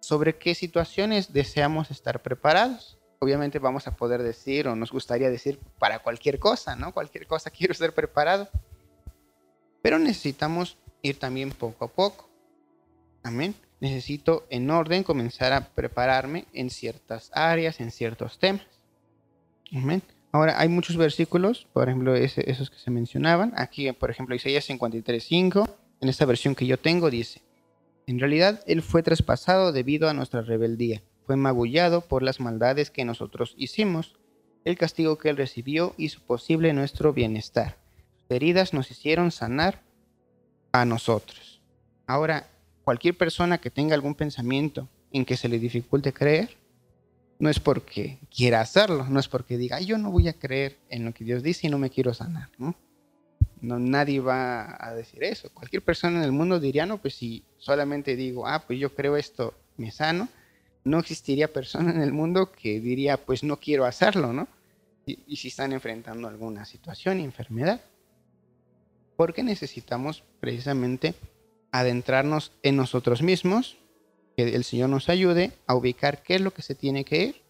Sobre 0.01 0.38
qué 0.38 0.53
situaciones 0.55 1.31
deseamos 1.31 1.89
estar 1.91 2.22
preparados. 2.22 2.98
Obviamente 3.20 3.60
vamos 3.60 3.88
a 3.88 3.96
poder 3.96 4.24
decir 4.24 4.67
o 4.67 4.75
nos 4.75 4.91
gustaría 4.91 5.29
decir 5.29 5.60
para 5.79 6.00
cualquier 6.00 6.39
cosa, 6.39 6.75
¿no? 6.75 6.93
Cualquier 6.93 7.27
cosa 7.27 7.50
quiero 7.58 7.72
estar 7.72 7.93
preparado. 7.93 8.50
Pero 9.81 9.98
necesitamos 9.98 10.77
ir 11.01 11.17
también 11.17 11.51
poco 11.51 11.86
a 11.86 11.88
poco. 11.88 12.29
Amén. 13.24 13.55
Necesito 13.79 14.46
en 14.50 14.70
orden 14.70 15.03
comenzar 15.03 15.53
a 15.53 15.70
prepararme 15.70 16.46
en 16.51 16.70
ciertas 16.70 17.31
áreas, 17.34 17.79
en 17.79 17.91
ciertos 17.91 18.38
temas. 18.38 18.65
Amén. 19.74 20.03
Ahora, 20.31 20.60
hay 20.60 20.70
muchos 20.70 20.98
versículos, 20.98 21.67
por 21.74 21.89
ejemplo, 21.89 22.15
esos 22.15 22.70
que 22.70 22.77
se 22.77 22.89
mencionaban. 22.89 23.53
Aquí, 23.55 23.91
por 23.91 24.10
ejemplo, 24.10 24.34
Isaías 24.34 24.70
53.5, 24.70 25.70
en 26.00 26.10
esta 26.10 26.25
versión 26.25 26.55
que 26.55 26.65
yo 26.65 26.79
tengo, 26.79 27.10
dice, 27.10 27.41
en 28.08 28.20
realidad 28.20 28.63
Él 28.67 28.81
fue 28.81 29.03
traspasado 29.03 29.72
debido 29.72 30.10
a 30.10 30.13
nuestra 30.13 30.41
rebeldía, 30.41 31.01
fue 31.25 31.36
magullado 31.36 32.01
por 32.01 32.24
las 32.24 32.39
maldades 32.39 32.91
que 32.91 33.05
nosotros 33.05 33.53
hicimos. 33.58 34.15
El 34.65 34.77
castigo 34.77 35.17
que 35.17 35.29
Él 35.29 35.38
recibió 35.38 35.93
hizo 35.98 36.20
posible 36.22 36.74
nuestro 36.74 37.13
bienestar. 37.13 37.77
Sus 38.27 38.36
heridas 38.36 38.74
nos 38.74 38.91
hicieron 38.91 39.31
sanar 39.31 39.81
a 40.72 40.86
nosotros. 40.86 41.62
Ahora, 42.05 42.50
cualquier 42.84 43.17
persona 43.17 43.60
que 43.60 43.72
tenga 43.72 43.96
algún 43.96 44.15
pensamiento 44.15 44.88
en 45.12 45.25
que 45.25 45.38
se 45.38 45.50
le 45.50 45.60
dificulte 45.60 46.13
creer, 46.13 46.58
no 47.39 47.50
es 47.50 47.60
porque 47.60 48.20
quiera 48.36 48.62
hacerlo, 48.62 49.05
no 49.10 49.20
es 49.20 49.27
porque 49.27 49.58
diga, 49.58 49.79
yo 49.81 49.98
no 49.98 50.12
voy 50.12 50.27
a 50.27 50.34
creer 50.34 50.77
en 50.89 51.05
lo 51.05 51.13
que 51.13 51.24
Dios 51.24 51.41
dice 51.41 51.67
y 51.67 51.70
no 51.70 51.79
me 51.79 51.89
quiero 51.89 52.13
sanar, 52.13 52.50
¿no? 52.58 52.75
No, 53.62 53.77
nadie 53.77 54.20
va 54.20 54.75
a 54.80 54.94
decir 54.96 55.24
eso. 55.24 55.50
Cualquier 55.53 55.84
persona 55.84 56.18
en 56.18 56.24
el 56.24 56.32
mundo 56.32 56.60
diría, 56.60 56.86
no, 56.86 56.98
pues 56.98 57.15
si 57.15 57.44
solamente 57.58 58.15
digo, 58.15 58.48
ah, 58.48 58.63
pues 58.65 58.80
yo 58.80 58.94
creo 58.96 59.18
esto, 59.18 59.53
me 59.77 59.91
sano, 59.91 60.27
no 60.84 60.98
existiría 60.98 61.53
persona 61.53 61.91
en 61.91 62.01
el 62.01 62.12
mundo 62.12 62.51
que 62.51 62.80
diría, 62.80 63.18
pues 63.18 63.44
no 63.44 63.58
quiero 63.58 63.86
hacerlo, 63.86 64.34
¿no? 64.34 64.48
Y, 65.06 65.20
y 65.27 65.36
si 65.36 65.50
están 65.50 65.74
enfrentando 65.74 66.27
alguna 66.27 66.65
situación, 66.65 67.20
enfermedad. 67.20 67.82
Porque 69.15 69.44
necesitamos 69.44 70.24
precisamente 70.39 71.13
adentrarnos 71.72 72.51
en 72.63 72.75
nosotros 72.75 73.22
mismos 73.22 73.77
que 74.36 74.56
el 74.56 74.63
Señor 74.63 74.89
nos 74.89 75.08
ayude 75.10 75.51
a 75.68 75.75
ubicar 75.75 76.24
qué 76.24 76.36
es 76.36 76.41
lo 76.41 76.51
que 76.51 76.63
se 76.63 76.74
tiene 76.74 77.06
que 77.06 77.24
ir, 77.24 77.41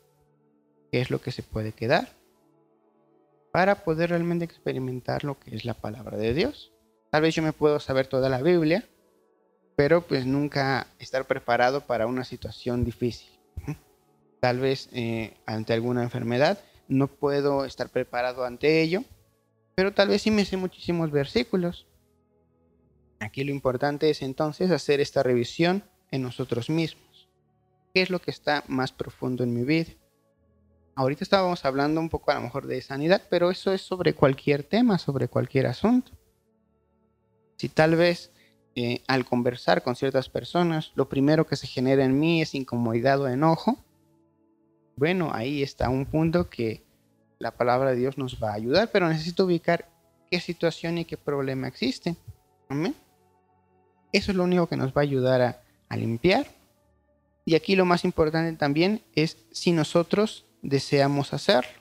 qué 0.91 0.99
es 0.99 1.09
lo 1.09 1.21
que 1.21 1.31
se 1.31 1.41
puede 1.43 1.71
quedar, 1.71 2.20
para 3.51 3.83
poder 3.83 4.09
realmente 4.09 4.45
experimentar 4.45 5.23
lo 5.23 5.39
que 5.39 5.55
es 5.55 5.65
la 5.65 5.73
palabra 5.73 6.17
de 6.17 6.33
Dios. 6.33 6.71
Tal 7.09 7.21
vez 7.21 7.35
yo 7.35 7.43
me 7.43 7.53
puedo 7.53 7.79
saber 7.79 8.07
toda 8.07 8.29
la 8.29 8.41
Biblia, 8.41 8.87
pero 9.75 10.01
pues 10.01 10.25
nunca 10.25 10.87
estar 10.99 11.25
preparado 11.25 11.81
para 11.81 12.07
una 12.07 12.23
situación 12.23 12.85
difícil. 12.85 13.29
Tal 14.39 14.59
vez 14.59 14.89
eh, 14.93 15.37
ante 15.45 15.73
alguna 15.73 16.03
enfermedad 16.03 16.59
no 16.87 17.07
puedo 17.07 17.65
estar 17.65 17.89
preparado 17.89 18.43
ante 18.43 18.81
ello, 18.81 19.03
pero 19.75 19.93
tal 19.93 20.09
vez 20.09 20.23
sí 20.23 20.31
me 20.31 20.45
sé 20.45 20.57
muchísimos 20.57 21.11
versículos. 21.11 21.87
Aquí 23.19 23.43
lo 23.43 23.51
importante 23.51 24.09
es 24.09 24.21
entonces 24.21 24.71
hacer 24.71 24.99
esta 24.99 25.23
revisión 25.23 25.83
en 26.09 26.23
nosotros 26.23 26.69
mismos. 26.69 27.29
¿Qué 27.93 28.01
es 28.01 28.09
lo 28.09 28.19
que 28.19 28.31
está 28.31 28.63
más 28.67 28.91
profundo 28.91 29.43
en 29.43 29.53
mi 29.53 29.63
vida? 29.63 29.91
Ahorita 30.95 31.23
estábamos 31.23 31.63
hablando 31.63 32.01
un 32.01 32.09
poco 32.09 32.31
a 32.31 32.35
lo 32.35 32.41
mejor 32.41 32.67
de 32.67 32.81
sanidad, 32.81 33.21
pero 33.29 33.49
eso 33.49 33.71
es 33.71 33.81
sobre 33.81 34.13
cualquier 34.13 34.63
tema, 34.63 34.97
sobre 34.97 35.27
cualquier 35.27 35.67
asunto. 35.67 36.11
Si 37.57 37.69
tal 37.69 37.95
vez 37.95 38.31
eh, 38.75 39.01
al 39.07 39.25
conversar 39.25 39.83
con 39.83 39.95
ciertas 39.95 40.29
personas, 40.29 40.91
lo 40.95 41.07
primero 41.07 41.47
que 41.47 41.55
se 41.55 41.67
genera 41.67 42.03
en 42.03 42.19
mí 42.19 42.41
es 42.41 42.55
incomodidad 42.55 43.21
o 43.21 43.27
enojo, 43.27 43.77
bueno, 44.97 45.31
ahí 45.33 45.63
está 45.63 45.89
un 45.89 46.05
punto 46.05 46.49
que 46.49 46.83
la 47.39 47.51
palabra 47.51 47.91
de 47.91 47.95
Dios 47.95 48.17
nos 48.17 48.41
va 48.41 48.51
a 48.51 48.55
ayudar, 48.55 48.89
pero 48.91 49.07
necesito 49.07 49.45
ubicar 49.45 49.89
qué 50.29 50.39
situación 50.39 50.97
y 50.97 51.05
qué 51.05 51.17
problema 51.17 51.67
existe. 51.67 52.15
Eso 54.11 54.31
es 54.31 54.37
lo 54.37 54.43
único 54.43 54.67
que 54.67 54.77
nos 54.77 54.91
va 54.91 55.01
a 55.01 55.03
ayudar 55.03 55.63
a 55.87 55.97
limpiar. 55.97 56.47
Y 57.45 57.55
aquí 57.55 57.75
lo 57.75 57.85
más 57.85 58.05
importante 58.05 58.57
también 58.57 59.01
es 59.15 59.37
si 59.51 59.71
nosotros 59.71 60.45
deseamos 60.61 61.33
hacerlo. 61.33 61.71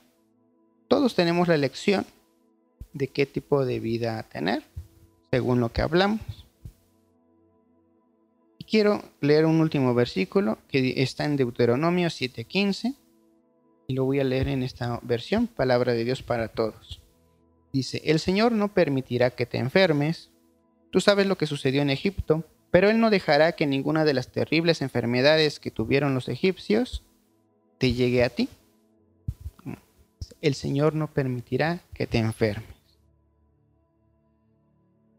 Todos 0.89 1.15
tenemos 1.15 1.49
la 1.49 1.55
elección 1.55 2.07
de 2.93 3.09
qué 3.09 3.27
tipo 3.27 3.65
de 3.65 3.79
vida 3.81 4.23
tener, 4.25 4.65
según 5.31 5.61
lo 5.61 5.73
que 5.73 5.83
hablamos. 5.83 6.21
Y 8.59 8.65
quiero 8.65 9.03
leer 9.21 9.47
un 9.47 9.61
último 9.61 9.95
versículo 9.95 10.59
que 10.69 11.03
está 11.03 11.25
en 11.25 11.37
Deuteronomio 11.37 12.09
7:15 12.09 12.97
y 13.87 13.95
lo 13.95 14.05
voy 14.05 14.21
a 14.21 14.25
leer 14.25 14.49
en 14.49 14.63
esta 14.63 15.01
versión, 15.03 15.47
palabra 15.47 15.93
de 15.93 16.05
Dios 16.05 16.23
para 16.23 16.49
todos. 16.49 17.01
Dice, 17.73 18.03
el 18.05 18.19
Señor 18.19 18.53
no 18.53 18.75
permitirá 18.75 19.31
que 19.31 19.47
te 19.47 19.59
enfermes. 19.59 20.31
Tú 20.91 21.01
sabes 21.01 21.27
lo 21.27 21.39
que 21.39 21.47
sucedió 21.47 21.83
en 21.83 21.91
Egipto 21.91 22.45
pero 22.71 22.89
él 22.89 23.01
no 23.01 23.11
dejará 23.11 23.53
que 23.53 23.67
ninguna 23.67 24.05
de 24.05 24.15
las 24.15 24.31
terribles 24.31 24.83
enfermedades 24.83 25.59
que 25.59 25.71
tuvieron 25.71 26.15
los 26.15 26.29
egipcios 26.29 27.03
te 27.79 27.93
llegue 27.93 28.23
a 28.23 28.31
ti. 28.31 28.49
El 30.41 30.55
Señor 30.55 30.95
no 30.95 31.13
permitirá 31.13 31.81
que 31.95 32.07
te 32.07 32.19
enfermes. 32.19 32.69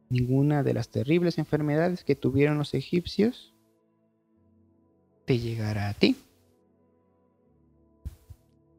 Ninguna 0.09 0.63
de 0.63 0.73
las 0.73 0.89
terribles 0.89 1.37
enfermedades 1.37 2.03
que 2.03 2.15
tuvieron 2.15 2.57
los 2.57 2.73
egipcios 2.73 3.53
te 5.25 5.39
llegará 5.39 5.89
a 5.89 5.93
ti. 5.93 6.17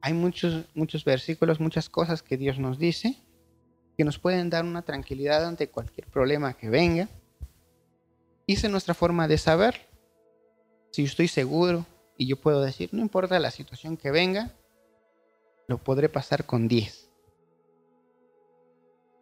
Hay 0.01 0.13
muchos, 0.13 0.67
muchos 0.75 1.05
versículos, 1.05 1.61
muchas 1.61 1.89
cosas 1.89 2.23
que 2.23 2.37
Dios 2.37 2.59
nos 2.59 2.79
dice 2.79 3.17
que 3.97 4.05
nos 4.05 4.19
pueden 4.19 4.51
dar 4.51 4.65
una 4.65 4.83
tranquilidad 4.83 5.47
ante 5.47 5.69
cualquier 5.69 6.07
problema 6.07 6.55
que 6.55 6.71
venga 6.71 7.09
hice 8.47 8.69
nuestra 8.69 8.95
forma 8.95 9.29
de 9.29 9.39
saber. 9.39 9.89
Si 10.91 11.05
estoy 11.05 11.29
seguro 11.29 11.87
y 12.17 12.27
yo 12.27 12.37
puedo 12.37 12.63
decir, 12.63 12.91
no 12.93 13.01
importa 13.01 13.39
la 13.39 13.51
situación 13.51 13.97
que 13.97 14.11
venga, 14.11 14.53
lo 15.73 15.79
podré 15.79 16.11
pasar 16.11 16.45
con 16.45 16.69
10. 16.69 17.09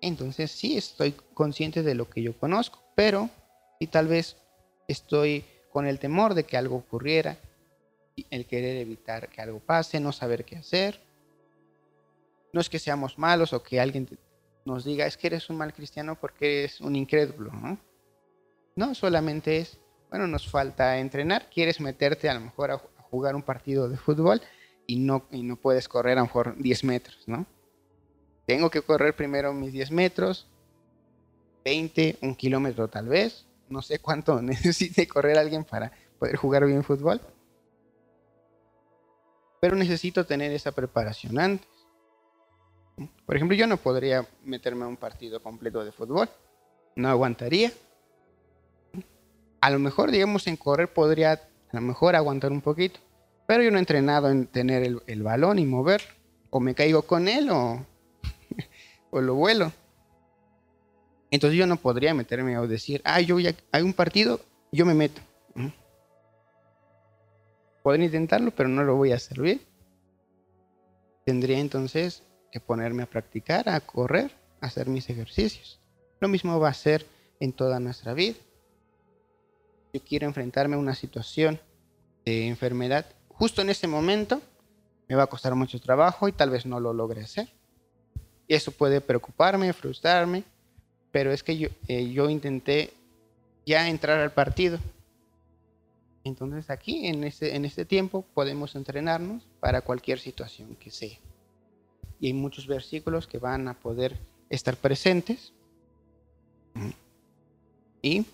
Entonces 0.01 0.51
sí 0.51 0.77
estoy 0.77 1.13
consciente 1.33 1.85
de 1.85 1.95
lo 1.95 2.11
que 2.11 2.23
yo 2.23 2.37
conozco, 2.37 2.83
pero 2.97 3.31
y 3.79 3.87
tal 3.87 4.09
vez 4.09 4.37
estoy 4.89 5.45
con 5.71 5.87
el 5.87 6.01
temor 6.01 6.35
de 6.35 6.43
que 6.43 6.57
algo 6.57 6.75
ocurriera, 6.75 7.37
el 8.31 8.47
querer 8.47 8.79
evitar 8.79 9.29
que 9.29 9.41
algo 9.41 9.61
pase, 9.61 10.01
no 10.01 10.11
saber 10.11 10.45
qué 10.45 10.57
hacer. 10.57 11.01
No 12.53 12.61
es 12.61 12.69
que 12.69 12.81
seamos 12.81 13.17
malos 13.17 13.53
o 13.53 13.63
que 13.63 13.79
alguien 13.79 14.09
nos 14.65 14.85
diga, 14.85 15.07
es 15.07 15.17
que 15.17 15.29
eres 15.29 15.49
un 15.51 15.57
mal 15.57 15.73
cristiano 15.73 16.17
porque 16.17 16.65
eres 16.65 16.81
un 16.81 16.97
incrédulo, 16.97 17.53
¿no? 17.53 17.79
No, 18.75 18.97
solamente 18.97 19.59
es, 19.59 19.79
bueno, 20.11 20.27
nos 20.27 20.49
falta 20.49 20.99
entrenar, 20.99 21.49
quieres 21.49 21.81
meterte 21.81 22.29
a 22.29 22.35
lo 22.35 22.41
mejor 22.41 22.73
a, 22.73 22.79
jugar 22.79 23.37
un 23.37 23.43
partido 23.43 23.89
de 23.89 23.97
fútbol 23.97 24.43
y 24.91 24.97
no, 24.97 25.27
y 25.31 25.45
no 25.45 25.55
puedes 25.55 25.89
correr 25.89 26.19
a 26.19 26.23
lo 26.23 26.27
mejor 26.27 26.57
10 26.57 26.83
metros, 26.85 27.23
¿no? 27.27 27.47
Tengo 28.45 28.71
que 28.71 28.83
correr 28.83 29.15
primero 29.15 29.53
mis 29.53 29.73
10 29.73 29.93
metros, 29.93 30.49
20, 31.65 32.19
un 32.23 32.35
kilómetro 32.35 32.89
tal 32.89 33.07
vez, 33.07 33.47
no 33.69 33.83
sé 33.83 34.01
cuánto 34.01 34.43
necesite 34.43 35.07
correr 35.07 35.39
alguien 35.39 35.63
para 35.63 35.93
poder 36.19 36.35
jugar 36.35 36.67
bien 36.67 36.83
fútbol. 36.83 37.21
Pero 39.61 39.77
necesito 39.77 40.27
tener 40.27 40.51
esa 40.51 40.73
preparación 40.73 41.39
antes. 41.39 41.69
Por 43.25 43.37
ejemplo, 43.37 43.57
yo 43.57 43.69
no 43.69 43.77
podría 43.77 44.27
meterme 44.43 44.85
a 44.85 44.89
un 44.89 44.97
partido 44.97 45.41
completo 45.41 45.85
de 45.85 45.93
fútbol. 45.93 46.29
No 46.97 47.09
aguantaría 47.09 47.73
a 49.61 49.71
lo 49.71 49.79
mejor, 49.79 50.11
digamos, 50.11 50.47
en 50.47 50.57
correr 50.57 50.93
podría 50.93 51.33
a 51.33 51.77
lo 51.77 51.81
mejor 51.81 52.17
aguantar 52.17 52.51
un 52.51 52.61
poquito, 52.61 52.99
pero 53.51 53.65
yo 53.65 53.73
no 53.73 53.79
he 53.79 53.81
entrenado 53.81 54.31
en 54.31 54.47
tener 54.47 54.85
el, 55.09 55.23
balón 55.25 55.59
y 55.59 55.67
mover, 55.67 56.01
o 56.51 56.61
me 56.61 56.73
caigo 56.73 57.03
con 57.03 57.27
él 57.27 57.51
o, 57.51 57.85
o 59.11 59.21
lo 59.21 59.35
vuelo. 59.35 59.73
Entonces 61.33 61.59
yo 61.59 61.67
no 61.67 61.75
podría 61.75 62.15
meterme 62.15 62.57
o 62.59 62.69
decir, 62.69 63.03
ah, 63.05 63.21
yo 63.21 63.41
ya 63.41 63.53
hay 63.73 63.83
un 63.83 63.93
partido, 63.93 64.39
yo 64.71 64.87
me 64.87 64.95
meto. 64.95 65.21
Podría 67.83 68.07
intentarlo, 68.07 68.53
pero 68.53 68.69
no 68.69 68.85
lo 68.85 68.95
voy 68.95 69.11
a 69.11 69.17
hacer 69.17 69.41
bien. 69.41 69.61
Tendría 71.27 71.59
entonces 71.59 72.23
que 72.53 72.61
ponerme 72.61 73.03
a 73.03 73.11
practicar, 73.11 73.69
a 73.69 73.81
correr, 73.81 74.31
a 74.61 74.67
hacer 74.67 74.87
mis 74.87 75.11
ejercicios. 75.11 75.81
Lo 76.21 76.29
mismo 76.29 76.61
va 76.61 76.69
a 76.69 76.75
ser 76.75 77.05
en 77.41 77.53
toda 77.53 77.81
nuestra 77.81 78.15
vida. 78.15 78.37
Yo 79.93 80.01
quiero 80.05 80.29
enfrentarme 80.29 80.77
a 80.77 80.79
una 80.79 80.95
situación 80.95 81.59
de 82.25 82.47
enfermedad. 82.47 83.07
Justo 83.41 83.63
en 83.63 83.71
ese 83.71 83.87
momento 83.87 84.43
me 85.09 85.15
va 85.17 85.23
a 85.23 85.27
costar 85.27 85.55
mucho 85.55 85.81
trabajo 85.81 86.29
y 86.29 86.33
tal 86.33 86.51
vez 86.51 86.67
no 86.67 86.79
lo 86.79 86.93
logre 86.93 87.23
hacer. 87.23 87.49
Y 88.47 88.53
eso 88.53 88.71
puede 88.71 89.01
preocuparme, 89.01 89.73
frustrarme, 89.73 90.45
pero 91.11 91.33
es 91.33 91.43
que 91.43 91.57
yo, 91.57 91.69
eh, 91.89 92.13
yo 92.13 92.29
intenté 92.29 92.93
ya 93.65 93.89
entrar 93.89 94.21
al 94.21 94.31
partido. 94.33 94.79
Entonces 96.23 96.69
aquí, 96.69 97.07
en 97.07 97.25
este, 97.25 97.57
en 97.57 97.65
este 97.65 97.87
tiempo, 97.87 98.27
podemos 98.35 98.75
entrenarnos 98.75 99.43
para 99.59 99.81
cualquier 99.81 100.19
situación 100.19 100.77
que 100.77 100.91
sea. 100.91 101.17
Y 102.21 102.27
hay 102.27 102.35
muchos 102.35 102.67
versículos 102.67 103.27
que 103.27 103.39
van 103.39 103.69
a 103.69 103.81
poder 103.81 104.19
estar 104.51 104.77
presentes. 104.77 105.55
Y, 108.03 108.27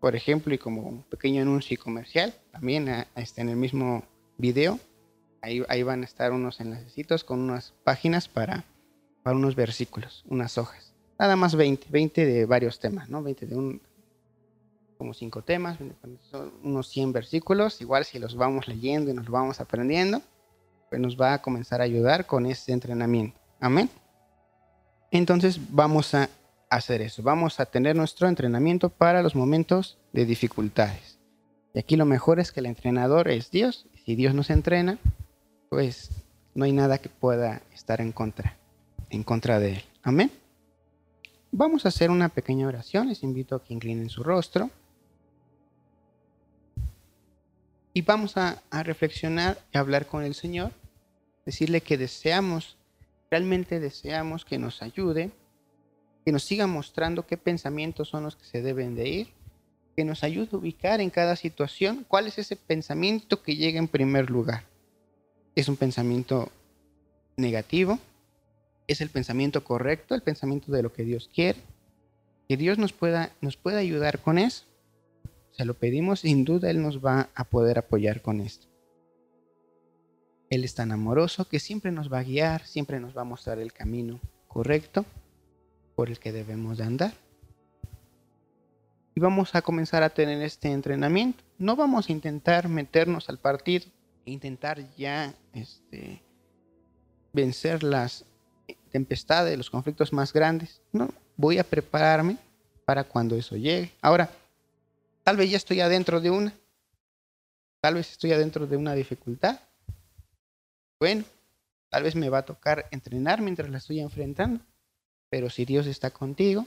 por 0.00 0.16
ejemplo, 0.16 0.52
y 0.52 0.58
como 0.58 0.82
un 0.82 1.02
pequeño 1.04 1.42
anuncio 1.42 1.78
comercial, 1.80 2.34
también 2.50 3.06
está 3.14 3.40
en 3.40 3.50
el 3.50 3.56
mismo 3.56 4.02
video, 4.42 4.80
ahí, 5.40 5.62
ahí 5.68 5.82
van 5.84 6.02
a 6.02 6.04
estar 6.04 6.32
unos 6.32 6.60
enlaces 6.60 7.24
con 7.24 7.38
unas 7.38 7.72
páginas 7.84 8.28
para, 8.28 8.64
para 9.22 9.36
unos 9.36 9.54
versículos, 9.54 10.24
unas 10.28 10.58
hojas. 10.58 10.92
Nada 11.18 11.36
más 11.36 11.54
20, 11.54 11.86
20 11.88 12.26
de 12.26 12.44
varios 12.44 12.80
temas, 12.80 13.08
¿no? 13.08 13.22
20 13.22 13.46
de 13.46 13.56
un, 13.56 13.80
como 14.98 15.14
cinco 15.14 15.42
temas, 15.42 15.78
son 16.30 16.52
unos 16.64 16.88
100 16.88 17.12
versículos, 17.12 17.80
igual 17.80 18.04
si 18.04 18.18
los 18.18 18.34
vamos 18.34 18.66
leyendo 18.66 19.12
y 19.12 19.14
nos 19.14 19.28
vamos 19.28 19.60
aprendiendo, 19.60 20.20
pues 20.90 21.00
nos 21.00 21.18
va 21.18 21.34
a 21.34 21.40
comenzar 21.40 21.80
a 21.80 21.84
ayudar 21.84 22.26
con 22.26 22.44
este 22.44 22.72
entrenamiento. 22.72 23.38
Amén. 23.60 23.88
Entonces 25.12 25.60
vamos 25.70 26.14
a 26.14 26.28
hacer 26.68 27.00
eso, 27.00 27.22
vamos 27.22 27.60
a 27.60 27.66
tener 27.66 27.94
nuestro 27.94 28.26
entrenamiento 28.26 28.88
para 28.88 29.22
los 29.22 29.36
momentos 29.36 29.98
de 30.12 30.24
dificultades. 30.24 31.20
Y 31.74 31.78
aquí 31.78 31.96
lo 31.96 32.06
mejor 32.06 32.40
es 32.40 32.50
que 32.50 32.60
el 32.60 32.66
entrenador 32.66 33.28
es 33.28 33.50
Dios, 33.50 33.86
si 34.04 34.16
Dios 34.16 34.34
nos 34.34 34.50
entrena, 34.50 34.98
pues 35.68 36.10
no 36.54 36.64
hay 36.64 36.72
nada 36.72 36.98
que 36.98 37.08
pueda 37.08 37.62
estar 37.72 38.00
en 38.00 38.12
contra, 38.12 38.56
en 39.10 39.22
contra 39.22 39.58
de 39.58 39.74
él. 39.74 39.84
Amén. 40.02 40.30
Vamos 41.50 41.84
a 41.84 41.88
hacer 41.88 42.10
una 42.10 42.28
pequeña 42.28 42.66
oración, 42.66 43.08
les 43.08 43.22
invito 43.22 43.54
a 43.54 43.62
que 43.62 43.74
inclinen 43.74 44.08
su 44.08 44.22
rostro. 44.22 44.70
Y 47.94 48.02
vamos 48.02 48.38
a, 48.38 48.62
reflexionar 48.70 49.58
y 49.72 49.76
hablar 49.76 50.06
con 50.06 50.24
el 50.24 50.34
Señor, 50.34 50.72
decirle 51.44 51.82
que 51.82 51.98
deseamos, 51.98 52.78
realmente 53.30 53.80
deseamos 53.80 54.46
que 54.46 54.58
nos 54.58 54.80
ayude, 54.80 55.30
que 56.24 56.32
nos 56.32 56.42
siga 56.42 56.66
mostrando 56.66 57.26
qué 57.26 57.36
pensamientos 57.36 58.08
son 58.08 58.24
los 58.24 58.36
que 58.36 58.46
se 58.46 58.62
deben 58.62 58.94
de 58.94 59.08
ir, 59.08 59.28
que 59.96 60.04
nos 60.04 60.24
ayude 60.24 60.48
a 60.52 60.56
ubicar 60.56 61.00
en 61.00 61.10
cada 61.10 61.36
situación 61.36 62.04
cuál 62.08 62.26
es 62.26 62.38
ese 62.38 62.56
pensamiento 62.56 63.42
que 63.42 63.56
llega 63.56 63.78
en 63.78 63.88
primer 63.88 64.30
lugar. 64.30 64.64
¿Es 65.54 65.68
un 65.68 65.76
pensamiento 65.76 66.50
negativo? 67.36 67.98
¿Es 68.86 69.00
el 69.00 69.10
pensamiento 69.10 69.64
correcto, 69.64 70.14
el 70.14 70.22
pensamiento 70.22 70.72
de 70.72 70.82
lo 70.82 70.92
que 70.92 71.04
Dios 71.04 71.30
quiere? 71.32 71.58
Que 72.48 72.56
Dios 72.56 72.78
nos 72.78 72.92
pueda, 72.92 73.32
nos 73.40 73.56
pueda 73.56 73.78
ayudar 73.78 74.20
con 74.20 74.38
eso 74.38 74.64
se 75.52 75.64
lo 75.64 75.74
pedimos, 75.74 76.20
sin 76.20 76.44
duda 76.44 76.70
Él 76.70 76.82
nos 76.82 77.04
va 77.04 77.28
a 77.34 77.44
poder 77.44 77.78
apoyar 77.78 78.22
con 78.22 78.40
esto. 78.40 78.66
Él 80.50 80.64
es 80.64 80.74
tan 80.74 80.92
amoroso 80.92 81.46
que 81.46 81.60
siempre 81.60 81.92
nos 81.92 82.12
va 82.12 82.18
a 82.18 82.24
guiar, 82.24 82.66
siempre 82.66 83.00
nos 83.00 83.16
va 83.16 83.22
a 83.22 83.26
mostrar 83.26 83.58
el 83.58 83.72
camino 83.72 84.20
correcto 84.48 85.04
por 85.94 86.08
el 86.08 86.18
que 86.18 86.32
debemos 86.32 86.78
de 86.78 86.84
andar. 86.84 87.12
Y 89.14 89.20
vamos 89.20 89.54
a 89.54 89.62
comenzar 89.62 90.02
a 90.02 90.10
tener 90.10 90.40
este 90.42 90.70
entrenamiento. 90.70 91.44
No 91.58 91.76
vamos 91.76 92.08
a 92.08 92.12
intentar 92.12 92.68
meternos 92.68 93.28
al 93.28 93.38
partido 93.38 93.86
e 94.24 94.30
intentar 94.30 94.82
ya 94.96 95.34
este, 95.52 96.22
vencer 97.32 97.82
las 97.82 98.24
tempestades, 98.90 99.58
los 99.58 99.70
conflictos 99.70 100.12
más 100.12 100.32
grandes. 100.32 100.80
No, 100.92 101.10
voy 101.36 101.58
a 101.58 101.64
prepararme 101.64 102.38
para 102.84 103.04
cuando 103.04 103.36
eso 103.36 103.56
llegue. 103.56 103.92
Ahora, 104.00 104.30
Tal 105.22 105.36
vez 105.36 105.50
ya 105.50 105.56
estoy 105.56 105.80
adentro 105.80 106.20
de 106.20 106.30
una. 106.30 106.52
Tal 107.80 107.94
vez 107.94 108.10
estoy 108.10 108.32
adentro 108.32 108.66
de 108.66 108.76
una 108.76 108.94
dificultad. 108.94 109.60
Bueno, 110.98 111.24
tal 111.90 112.02
vez 112.02 112.16
me 112.16 112.28
va 112.28 112.38
a 112.38 112.44
tocar 112.44 112.88
entrenar 112.90 113.40
mientras 113.40 113.70
la 113.70 113.78
estoy 113.78 114.00
enfrentando. 114.00 114.64
Pero 115.30 115.48
si 115.48 115.64
Dios 115.64 115.86
está 115.86 116.10
contigo, 116.10 116.66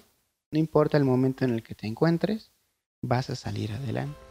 no 0.56 0.60
importa 0.60 0.96
el 0.96 1.04
momento 1.04 1.44
en 1.44 1.52
el 1.52 1.64
que 1.64 1.76
te 1.76 1.86
encuentres, 1.86 2.54
vas 3.02 3.30
a 3.30 3.36
salir 3.36 3.74
adelante. 3.74 4.25